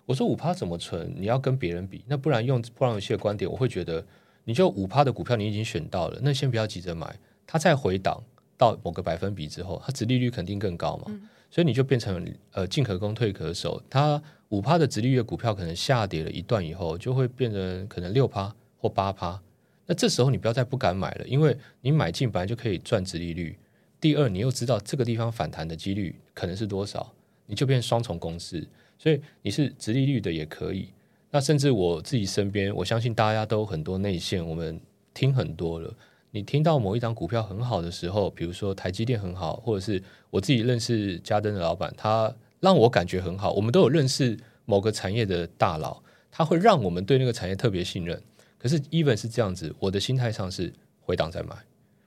[0.06, 1.14] 我说：“五趴怎么存？
[1.18, 4.06] 你要跟别人比，那不然用波浪游戏的观点，我会觉得，
[4.46, 8.24] 你就五趴的股票你已经选到了，那先不要急着买，它再回档
[8.58, 11.06] 到某个百分比之后，它直利率肯定更高嘛。
[11.10, 13.84] 嗯、所以你就变成呃进可攻退可守。
[13.90, 19.42] 它五趴的直利率的股票可能下跌了一段以后，就会变成可能六趴或八趴。
[19.88, 23.58] 那这时候你不要再不敢买了，因为你买进本来就可以赚直利率。
[24.00, 27.12] 第二，你又知道这个地方反弹的几率可能是多少，
[27.48, 28.68] 你就变双重公式。”
[29.00, 30.90] 所以你是直利率的也可以，
[31.30, 34.80] 那甚至我自己身边，我相信大家都很多内线，我们
[35.14, 35.94] 听很多了。
[36.32, 43.54] 你听到某一张股票很好的时候，比如说台积电很好，或者是我自己认识家登的老板，他让我感觉很好。
[43.54, 48.20] 我们都有认识某个产业的大佬，他会让我们对那个产业特别信任。
[48.58, 51.56] 可是 even 是这样子，我的心态上是回档再买，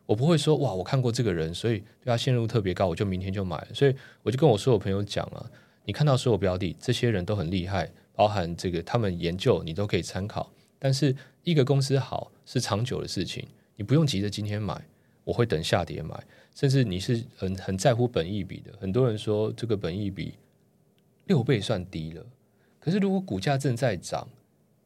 [0.07, 3.67] 我不会说哇，我看过这个人，所以对他陷入特别高，我就明天就买。
[3.73, 5.51] 所以我就跟我所有朋友讲了。
[5.85, 10.51] 你看到所有标的，这些人都很厉害，包含这个他们研究，你都可以参考。
[10.79, 14.81] 但是一个公司好是长久的事情，你不用急着今天买，
[15.25, 16.23] 我会等下跌买。
[16.55, 20.35] 甚至你是很很在乎本益比的，很多人说这个本益比
[21.27, 22.27] 六倍算低了，
[22.81, 24.29] 可是如果股价正在涨，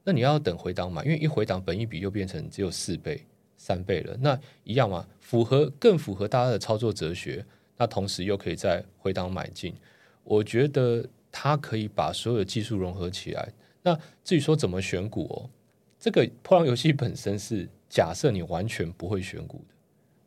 [0.05, 3.25] 那你要等回档买，因为一回档本一比又变成只有四倍、
[3.57, 7.45] 三倍了，那一样嘛，符合更符合大家的操作哲学，
[7.79, 9.75] 那同时又可以在回档买进。
[10.23, 13.53] 我觉得它可以把所有的技术融合起来。
[13.83, 15.51] 那至于说怎么选股哦，
[15.99, 19.75] 这个破浪游戏本身是假设你完全不会选股的，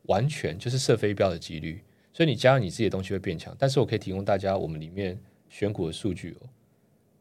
[0.02, 3.54] 完全就是射飞镖的几率，所以你加上你自己的东西会变强。
[3.58, 6.48] 但是我可以提供大家我们里面选股的数据哦。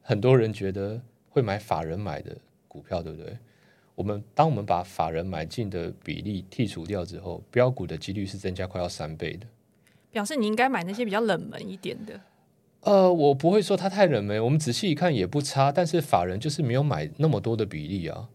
[0.01, 2.37] 很多人觉得会买法人买的
[2.77, 3.37] 股票，对不对？
[3.95, 9.47] 我们当我们把法人买进的比例剔除掉之后，标股的几率是增加快要三倍的。
[10.11, 12.21] 表示你应该买那些比较冷门一点的。
[12.81, 18.29] 呃，我不会说它太冷门，我们仔细一看也不差，但是法人就是没有买那么多的比例啊。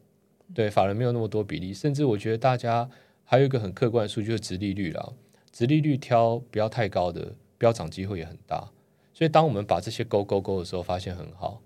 [0.53, 2.91] 对，法人没有那么多比例，甚至我觉得大家
[3.25, 5.13] 还有一个很客观的数据就是殖利率啦，
[5.53, 8.69] 殖利率挑不要太高的，飙涨机会也很大。
[9.15, 11.63] 所以当我们把这些勾勾勾的时候，发现很好。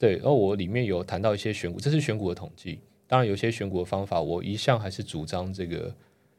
[0.00, 2.80] 对，而我里面有谈到一些选股，这是选股的统计。
[3.06, 5.94] 当然，有些选股的方法，我一向还是主张这个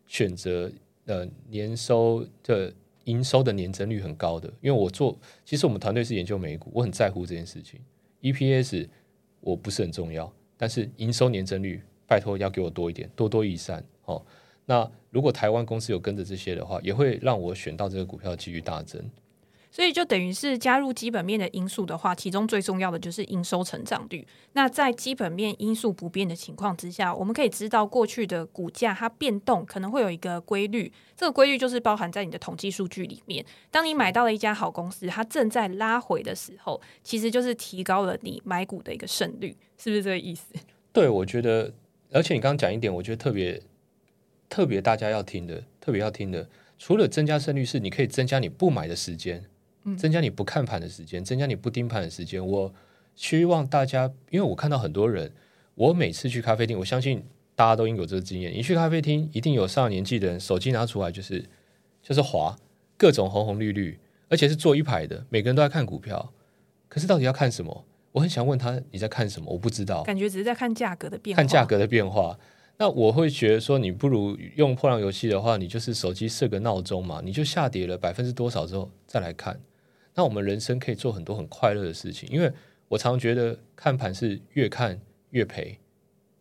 [0.06, 0.70] 选择
[1.06, 2.74] 呃年收的。
[3.06, 7.80] 营收的年增率很高的，因为我做，其实我们团队是研究美股，我很在乎这件事情。
[8.22, 8.88] EPS
[9.40, 13.84] 我不是很重要，但是营收年增率，拜托要给我多一点，多多益善。
[14.06, 14.24] 哦，
[14.68, 19.04] 那如果台湾公司有跟着这些的话，也会让我选到这个股票的几率大增。
[19.72, 24.28] 所以就等于是加入基本面的因素的话，其中最重要的就是营收成长率。
[24.52, 33.46] 那在基本面因素不变的情况之下，我们可以知道过去的股价它变动可能会有一个规律，这个规律就是包含在你的统计数据里面。
[33.72, 40.54] 当你买到了一家好公司，它正在拉回的时候，其实就是提高了你买股的一个胜率，是不是这个意思？
[40.92, 41.74] 对，我觉得，
[42.12, 43.62] 而且你刚刚讲一点，我觉得特别
[44.50, 49.46] 特别大家要听的，特别要听的，除了增加胜率，是你可以增加你不买的时间。
[49.98, 52.46] 增加你不看盘的时间，增加你不盯盘的时间。
[52.46, 52.74] 我
[53.16, 55.32] 希望大家，因为我看到很多人，
[55.76, 57.24] 我每次去咖啡厅，我相信
[57.56, 58.54] 大家都应有这个经验。
[58.54, 61.44] 你去咖啡厅，一定有上了年纪的人，手机拿出来就是
[62.02, 62.56] 就是滑
[62.98, 66.32] 各种红红绿绿，而且是坐一排的，每个人都在看股票。
[66.88, 67.86] 可是到底要看什么？
[68.12, 69.52] 我很想问他，你在看什么？
[69.52, 72.38] 我不知道，感觉只是在看价格的变化，看价格的变化。
[72.78, 79.60] 那我会觉得说，你不如用破浪游戏的话，你就是手机设个闹钟嘛，你就下跌了百分之多少之后再来看。
[80.16, 82.52] 那我们人生可以做很多很快乐的事情，因为
[82.88, 85.80] 我常觉得看盘是越看越赔，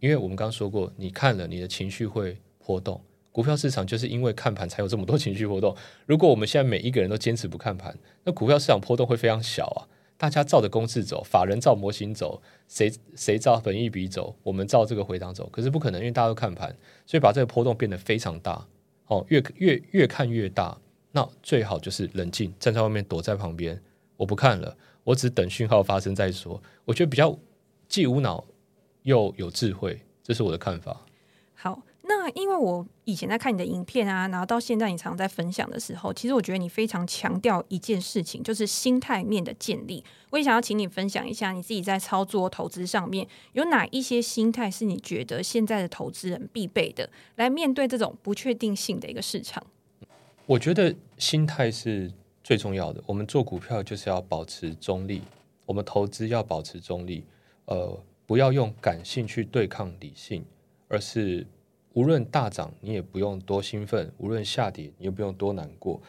[0.00, 5.76] 因为我们刚刚说过，你看了你的情绪会波动，股票市场就是因为看盘才有这么多情绪波动。
[6.06, 9.86] 如果我们现在每一个人都坚持不看盘，那股票市场波动会非常小啊。
[10.16, 18.66] 大家照着公式走，法人照模型走，谁谁照本一比走，我们照这个回档走，可是不可能，因为大家都看盘，所以把这个波动变得非常大，
[19.06, 20.78] 哦，越越越看越大。
[21.12, 23.80] 那最好就是冷静，站在外面躲在旁边，
[24.16, 26.62] 我不看了，我只等讯号发生再说。
[26.84, 27.38] 我觉得比较
[27.88, 28.44] 既无脑
[29.02, 31.04] 又有智慧，这是我的看法。
[31.54, 31.82] 好。
[32.04, 40.02] 那因为我以前在看你的影片啊，然后到现在你常在分享的时候，其实我觉得你非常强调一件事情，就是心态面的建立。
[40.30, 49.64] 我也想要请你分享一下你自己在操作投资上面有哪一些心态是你觉得现在的投资人必备的，来面对这种不确定性的一个市场。
[50.50, 52.10] 我觉得心态是
[52.42, 53.00] 最重要的。
[53.06, 55.22] 我们做股票就是要保持中立，
[55.64, 57.22] 我们投资要保持中立，
[57.66, 60.44] 呃，不要用感性去对抗理性，
[60.88, 61.46] 而是。
[61.92, 66.00] 无论大涨，你也不用多兴奋；无论下跌，你也不用多难过。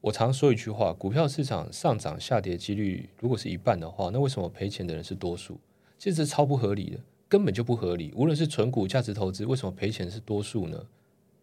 [0.00, 5.58] 我常说一句话：股票市场上涨下跌几率如果是一半的话，那为什么赔钱的人是多数？
[5.96, 8.12] 这是超不合理的，根本就不合理。
[8.16, 10.86] 无论是存股价值投资，为什么赔钱是多数呢？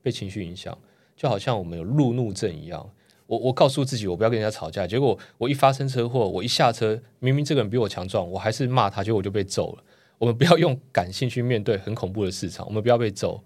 [0.02, 0.78] 被情绪影响，
[1.15, 2.89] 就好像我们有路怒症一样。
[3.28, 9.84] 我我告诉自己，我不要跟人家吵架，结果我一发生车祸，我一下车，明明这个人比我强壮，我还是骂他，结果我就被揍了。
[10.17, 13.43] 我们不要用感性去面对很恐怖的市场，我们不要被揍。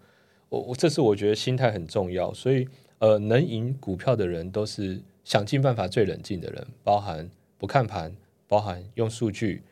[0.50, 8.14] 我我这是我觉得心态很重要，所以呃，能赢股票的人都是想尽办法最冷静的人，包含不看盘，
[8.48, 9.64] 包含用数据，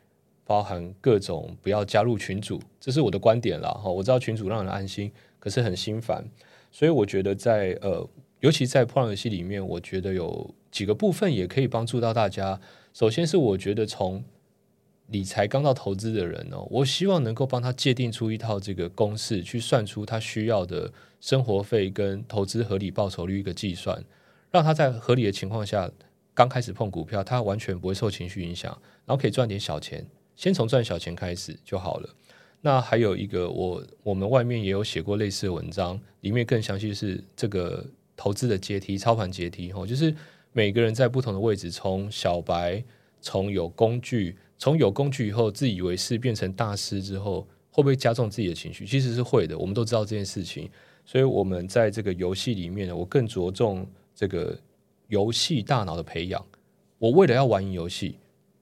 [0.46, 3.90] 包含各种不要加入群组，这是我的观点啦哈。
[3.90, 6.24] 我知道群组让人安心，可是很心烦，
[6.72, 8.08] 所以我觉得在呃，
[8.40, 12.60] 尤其在破浪游戏里面，我觉得有几个部分也可以帮助到大家。
[12.94, 14.24] 首先是我觉得从
[15.08, 24.04] 理财刚到投资的人哦，我希望能够帮他界定出一套这个公式，去算出他需要的生活费跟投资合理报酬率一个计算，
[24.52, 25.90] 让他在合理的情况下
[26.34, 28.72] 刚开始碰股票，他完全不会受情绪影响，
[29.06, 32.10] 然后可以赚点小钱，先从赚小钱开始就好了。
[32.62, 40.14] 那还有一个，我我们外面也有写过类似的文章，里面更详细是这个投资的阶梯，操盘阶梯哦，就是
[40.52, 42.84] 每个人在不同的位置，从小白，
[43.22, 44.38] 从有工具。
[44.60, 48.88] 从有工具以后，自以为是变成大师之后，会不会加重自己的情绪？
[48.88, 50.68] 其实是会的，我们都知道这件事情。
[51.06, 54.60] 所以，我们在这个游戏里面呢，我更着重这个
[55.10, 56.44] 游戏大脑的培养。
[56.98, 58.18] 我为了要玩游戏，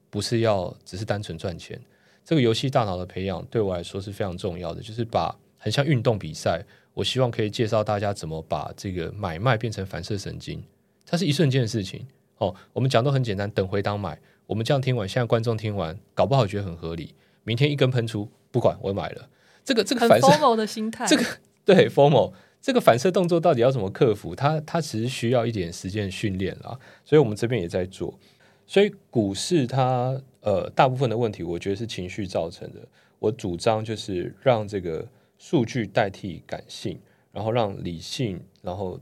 [0.10, 1.80] 不是要只是单纯赚钱。
[2.26, 10.64] 这个游戏大脑的培养对我来说是非常重要的，就是把很像运动比赛，我希望可以介绍大家怎么把这个买卖变成反射神经，
[11.06, 12.06] 它是一瞬间的事情。
[12.38, 14.20] 哦，我们讲都很简单，等回档买。
[14.48, 17.16] 我们这样听完，现在观众听完，搞不好觉得很合理。
[17.44, 19.30] 明天一根喷出，不管我买了。
[19.64, 21.24] 这个这个反射 FOMO 的心态，这个
[21.64, 24.36] 对 formal 这个反射动作到底要怎么克服？
[24.36, 26.78] 它它其实需要一点时间训练啦。
[27.06, 28.20] 所以我们这边也在做。
[28.68, 32.80] 所以股市它呃大部分的问题，我觉得是情绪造成的。
[33.20, 35.06] 我主张就是让这个
[35.40, 37.00] 数据代替感性，
[37.32, 39.00] 然后让理性，然后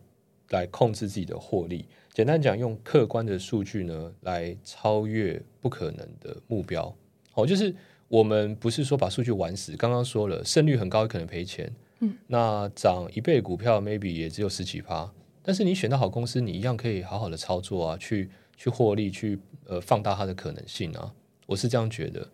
[0.52, 1.86] 来控制自己的获利。
[2.14, 6.96] 简单讲，用客观的数据呢来超越不可能的目标。
[7.32, 7.76] 好，就是
[8.08, 9.76] 我们不是说把数据玩死。
[9.76, 11.70] 刚刚说了，胜率很高，也可能赔钱。
[12.00, 15.12] 嗯，那涨一倍股票，maybe 也只有十几趴。
[15.42, 21.14] 但是你选到好公司，你一样可以好好的操作啊，去去获利，去呃放大它的可能性啊。
[21.46, 22.30] 我是这样觉得。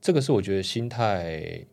[0.00, 1.64] 这个是我觉得心态，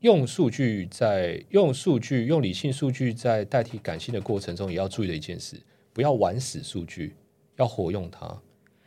[0.00, 5.60] 用数据在用数据用理性数据在代替感性的过程中，也要注意的一件事。
[5.92, 7.16] 不要玩死数据，
[7.56, 8.40] 要活用它。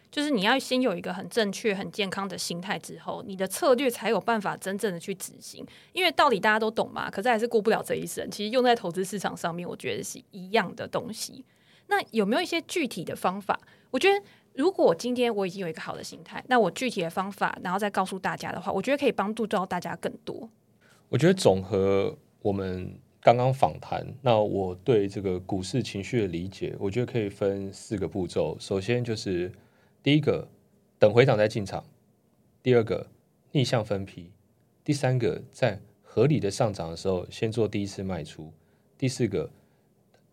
[0.10, 5.66] 就是你要先有一个很正确、很健康的心态，之后你的策略才有办法真正的去执行。
[5.92, 8.30] 因为道理大家都懂嘛，可是还是过不了这一生。
[8.32, 11.44] 其实用在投资市场上面，我觉得是一样的东西。
[11.88, 13.60] 那有没有一些具体的方法？
[13.92, 20.50] 我觉得如果今天我已经有一个好的心态，那我具体的方法，然后再告诉大家的话，我觉得可以帮助到大家更多。
[21.10, 23.00] 我觉得总和我们。
[23.26, 28.58] 刚刚访谈，那我对这个股市情绪的理解，我觉得可以分四个步骤。
[28.60, 29.50] 首先就是
[30.04, 30.46] 第一个，
[31.00, 31.82] 等回档再进场；
[32.62, 33.08] 第二个，
[33.54, 34.34] 逆向分批；
[34.84, 38.52] 第三个，在合理的上涨的时候，先做第一次卖出；
[38.98, 39.50] 第四个，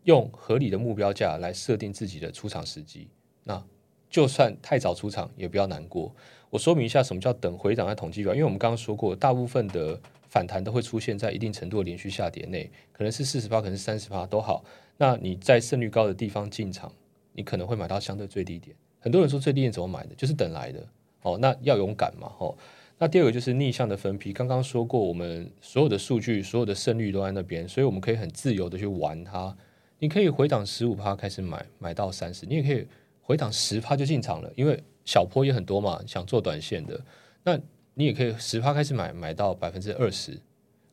[0.03, 3.09] 用合理的目标价来设定自己的出场时机。
[3.45, 3.65] 那
[4.11, 6.13] 就算太早出场，也不要难过。
[6.51, 9.99] 我说明一下什么叫等回档的统计表，因为我们刚刚说过，大部分的。
[10.31, 14.65] 反弹都会出现在一定程度的连续下跌内，可能是四十趴，可能是三十趴都好。
[14.97, 16.93] 那你在胜率高的地方进场，
[17.33, 18.77] 你可能会买到相对最低点。
[19.01, 20.87] 很多人说最低点怎么买的，就是等来的。
[21.23, 22.57] 哦，那要勇敢嘛，哦。
[22.97, 29.57] 那第二个就是逆向的分批，刚刚说过，我们所有的数据、所有的胜率都在那边，所以我们可以很自由的去玩它。
[29.99, 32.87] 你可以回档十五趴开始买，买到三十，你也可以
[33.31, 37.01] 回档十趴就进场了，因为小波也很多嘛，想做短线的
[37.45, 37.59] 那。
[37.95, 40.41] 你也可以十趴开始买，买到百分之二十，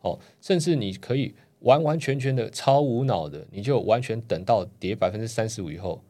[0.02, 6.04] 哦，甚至你可以完完全全的超无脑的，你就完全等到跌百分之三十五以后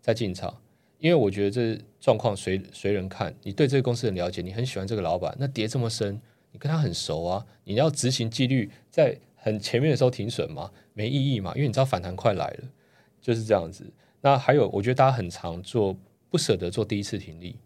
[0.00, 0.52] 再进场，
[0.98, 6.20] 因为我觉得这状况随随人看，你对这个公司很了解，你很喜欢这个老板，那跌这么深，
[6.50, 12.64] 你跟他很熟啊，你要执行纪律，在很前面的时候停损嘛，没意义嘛，因为你知道反弹快来了，
[13.20, 13.84] 就是这样子。
[14.22, 15.96] 那还有，我觉得大家很常做
[16.28, 17.56] 不舍得做第一次停利，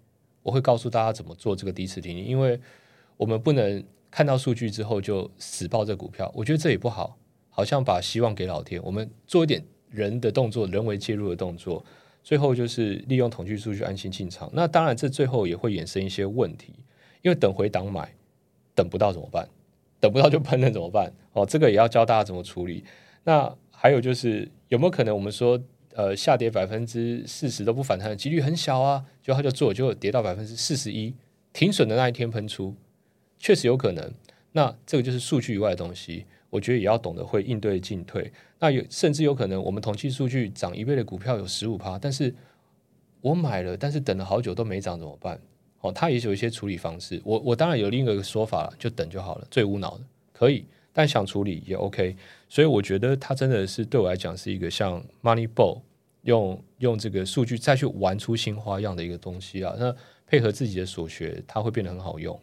[0.42, 2.60] 我会告诉大家怎么做这个第一次停利，因为
[3.16, 7.18] 我们不能看到数据之后就死抱这股票，我觉得这也不好，
[7.50, 8.80] 好像把希望给老天。
[8.84, 11.84] 我们做一点人的动作，人为介入的动作，
[12.22, 14.48] 最后就是利用统计数据安心进场。
[14.52, 16.72] 那当然，这最后也会衍生一些问题，
[17.22, 18.14] 因为等回档买，
[18.76, 19.48] 等不到怎么办？
[19.98, 21.12] 等不到就喷了怎么办？
[21.32, 22.84] 哦，这个也要教大家怎么处理。
[23.24, 25.60] 那还有就是有没有可能我们说？
[25.94, 31.14] 呃，下跌百分之四十都不反弹的几率很小啊，就他就做，就跌到百分之四十一，
[31.52, 32.74] 停损的那一天喷出，
[33.38, 34.12] 确实有可能。
[34.52, 38.32] 那这个就是数据以外的东西，我觉得也要懂得会应对进退。
[38.58, 42.34] 那有甚至有可能，我们统计数据涨一倍的股票有十五趴，但是
[43.20, 45.40] 我买了，但是等了好久都没涨，怎么办？
[45.80, 47.20] 哦，他也有一些处理方式。
[47.24, 50.64] 我我当然有另一个说法了，就等就好了，最无脑的可以，
[50.94, 52.16] 但想处理也 OK。
[52.48, 55.82] 所以我觉得它真的是对我来讲是一个像 Moneyball
[56.22, 59.74] 用用这个数据再去玩出新花样的一个东西啊。
[59.78, 59.94] 那
[60.26, 62.40] 配合自己的所学，它会变得很好用。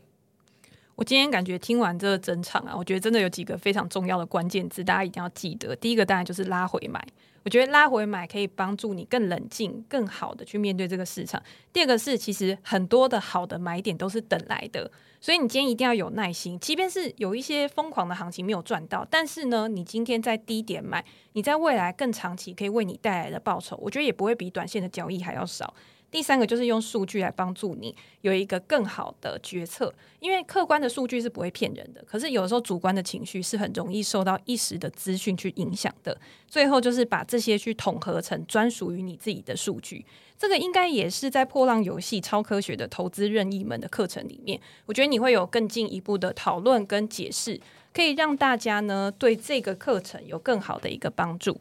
[0.95, 5.75] 我今天感觉听完这个整场啊，我觉得真的有几个非常重要的关键字，大家一定要记得。
[5.77, 7.03] 第一个当然就是拉回买，
[7.43, 11.41] 我觉得拉回买可以帮助你更冷静、更好的去面对这个市场。
[11.73, 14.91] 第二个是，其实很多的好的买点都是等来的，
[15.21, 16.59] 所以你今天一定要有耐心。
[16.59, 25.73] 即便是有一些疯狂的行情没有赚到，但是呢，你今天在低点买，你在未来更长期可以为你带来的报酬，我觉得也不会比短线的交易还要少。
[26.11, 36.15] 第三个就是用数据来帮助你有一个更好的决策，因为客观的数据是不会骗人的，可是有时候主观的情绪是很容易受到一时的资讯去影响的。
[36.47, 40.05] 最后就是把这些去统合成专属于你自己的数据，
[40.37, 47.57] 这个应该也是在破浪游戏超科学的投资任意门的课程里面，我觉得你会有更进一步的讨论跟解释，
[47.93, 51.57] 可以让大家呢对这个课程有更好的一个帮助。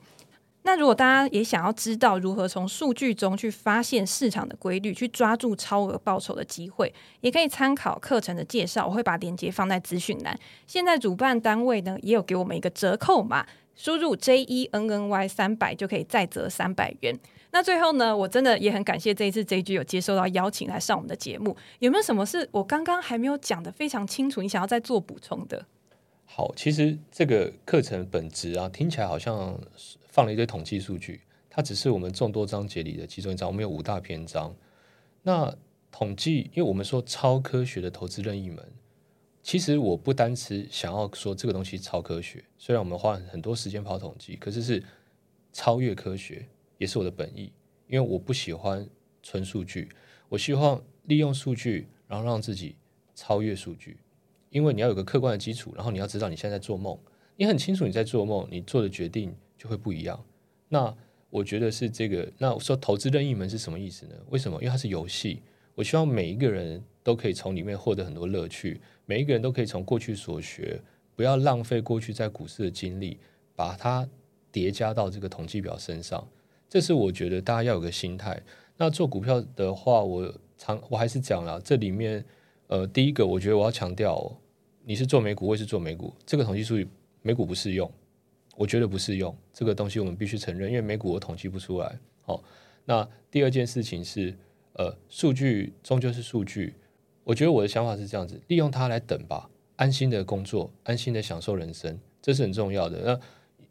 [0.62, 6.92] 那如果大家也想要知道如何从数据中去发现市场的规律，去抓住超额报酬的机会，
[7.22, 8.86] 也可以参考课程的介绍。
[8.86, 10.38] 我会把链接放在资讯栏。
[10.66, 17.18] 现在主办单位呢也有给我们一个折扣码，输入 J E N N Y 三百就可以再折三百元。
[17.52, 21.56] 那最后呢，我真的也很感谢这一次 JG 有接受到邀请来上我们的节目。
[21.80, 25.64] 有没有什么是我刚刚还没有讲得非常清楚，你想要再做补充的？
[26.26, 29.58] 好，其实这个课程本质啊，听起来好像
[30.10, 33.48] 放了一堆统计数据，它只是我们众多章节里的其中一章。
[33.48, 34.54] 我们有五大篇章。
[35.22, 35.56] 那
[35.90, 38.64] 统计，因为我们说超科学的投资任意门，
[39.42, 44.82] 其实我不单是想要说这个东西超科学，虽然我们花很多时间跑统计，可是是
[45.52, 46.46] 超越科学，
[46.78, 47.52] 也是我的本意。
[47.86, 48.88] 因为我不喜欢
[49.22, 49.88] 纯数据，
[50.28, 52.76] 我希望利用数据，然后让自己
[53.14, 53.98] 超越数据。
[54.50, 56.98] 因为你要有个客观的基础，然后你要知道你现在在做梦，
[57.36, 60.18] 你很清楚你在做梦，你做的决定就会不一样。
[60.70, 60.96] 那
[61.28, 62.26] 我觉得是这个。
[62.38, 64.14] 那我说投资任意门是什么意思呢？
[64.30, 64.56] 为什么？
[64.62, 65.42] 因为它是游戏。
[65.74, 70.80] 我希望每一个人都可以从里面获得很多乐趣，每一个人都可以从过去所学，
[71.14, 73.18] 不要浪费过去在股市的经历，
[73.54, 74.08] 把它
[74.50, 76.26] 叠加到这个统计表身上。
[76.66, 78.42] 这是我觉得大家要有个心态。
[78.78, 82.24] 那做股票的话，我常我还是讲了这里面。
[82.66, 84.30] 呃，第一个，我觉得我要强调哦，
[84.84, 86.88] 你是做美股，我也是做美股，这个统计数据
[87.20, 87.90] 美股不适用，
[88.60, 91.98] 我觉得不适用，这个东西我们必须承认，因为美股我统计不出来。
[92.20, 92.44] 好，
[92.84, 94.36] 那第二件事情是，
[94.74, 96.74] 呃，数据终究是数据，
[97.24, 103.00] 我觉得我的想法是这样子，利用它来等吧，安心的工作，安心的享受人生，这是很重要的。
[103.02, 103.18] 那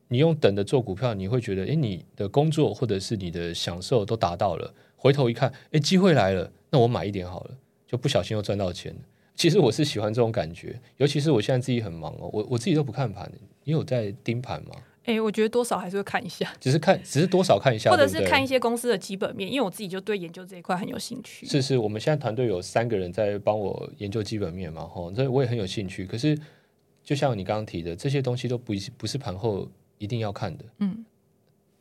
[0.08, 7.56] 你用等的做股票，你会觉得，诶，你的工作或者是你的享受都达到了，回头一看，诶，机会来了，那我买一点好了。
[7.86, 8.96] 就不小心又赚到钱。
[9.36, 13.32] 其实我是喜欢这种感觉，尤其是我现在自己很忙哦，我我自己都不看盘。
[13.70, 14.72] 你有在盯盘吗？
[15.04, 21.46] 哎、欸，我觉得多少还是会看一下，只是看，只是多少看一下， 或者是看一些公司的基本面，因为我自己就对研究这一块很有兴趣。
[21.46, 26.04] 是是，我们现在团队有三个人在帮我研究基本面嘛，吼，这我也很有兴趣。
[26.04, 26.36] 可是
[27.04, 30.66] 就像你刚刚提的，这些东西都不不是盘后一定要看的。
[30.80, 31.06] 嗯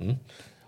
[0.01, 0.19] 嗯。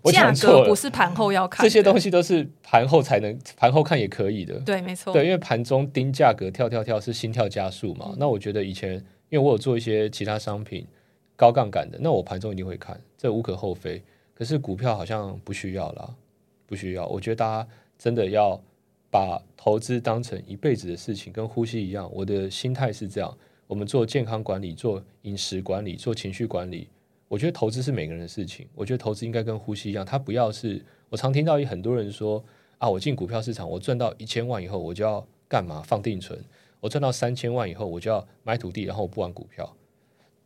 [0.04, 4.58] 价格不是盘后要看，这些东西都是盘后才能盘后看也可以的。
[4.60, 5.12] 对，没错。
[5.12, 8.06] 对，因为盘中盯价格跳跳跳是心跳加速嘛。
[8.08, 8.94] 嗯、那我觉得以前，
[9.28, 10.86] 因为我有做一些其他商品
[11.40, 14.02] 高杠杆的，那我盘中一定会看，这无可厚非。
[14.34, 16.14] 可是股票好像不需要啦，
[16.66, 17.06] 不需要。
[17.06, 18.60] 我觉得大家真的要
[19.10, 22.10] 把投资当成一辈子的事情，跟呼吸一样。
[22.12, 26.86] 我的心态是这样：我们做健康管理，做饮食管理，做情绪管理。
[27.26, 28.68] 我觉得投资是每个人的事情。
[28.74, 30.84] 我觉得投资应该跟呼吸一样，它不要是。
[31.08, 32.44] 我常听到很多人说
[32.76, 35.80] 啊，我进股票市场，我赚到一千万以后，我就要干嘛？
[35.80, 36.38] 放定存。
[36.80, 39.74] 我赚到三千万以后，我就要买土地，然后我不玩股票。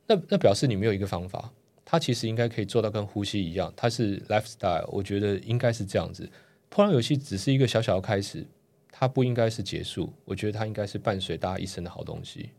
[0.07, 1.51] 那那表示你没有一个方法。
[1.87, 6.29] 它其实应该可以做到跟呼吸一样，它是 lifestyle，我觉得应该是这样子。
[6.71, 8.45] 破浪游戏只是一个小小的开始，
[8.91, 10.11] 它不应该是结束。
[10.25, 12.51] 我觉得它应该是伴随大家一生的好东西。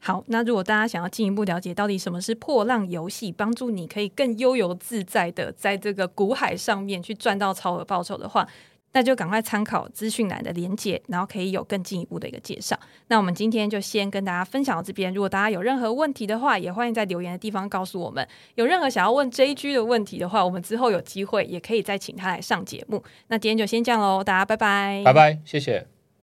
[0.00, 8.48] 好，那如果大家想要进一步了解到底什么是破浪游戏，帮助你可以更悠游自在的在这个股海上面去赚到超额报酬的话。
[8.92, 12.78] 那就赶快参考资讯栏的连接，然后可以有更进一步的一个介绍。
[13.08, 15.12] 那我们今天就先跟大家分享到这边。
[15.14, 18.26] 如果大家有任何问题的话，也欢迎在留言的地方告诉我们。
[18.56, 23.02] 有任何想要问 JG 的问题的话，我们之后有机会也可以再请他来上节目。
[23.28, 25.99] 那今天就先这样喽，大家拜拜，拜拜，谢谢。